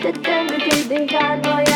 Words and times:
The 0.00 0.12
then 0.12 0.46
became 0.46 0.88
the 0.88 1.12
hard 1.12 1.67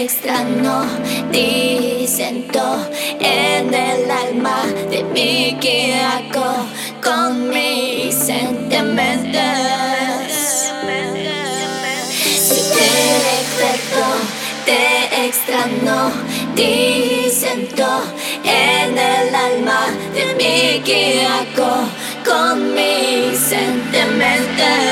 extraño, 0.00 0.84
diciendo 1.32 2.86
en 3.18 3.74
el 3.74 4.10
alma 4.10 4.62
de 4.90 5.02
mi 5.02 5.56
guiaco 5.60 6.66
con 7.02 7.48
mis 7.48 8.14
sentimientos. 8.14 9.42
Si 12.46 12.60
te 12.74 12.90
recuerdo, 13.28 14.06
te 14.64 15.26
extraño, 15.26 16.12
diciendo 16.54 18.02
en 18.44 18.96
el 18.96 19.34
alma 19.34 19.86
de 20.14 20.24
mi 20.38 20.80
guiaco 20.80 21.70
con 22.24 22.72
mis 22.74 23.38
sentimientos. 23.38 24.87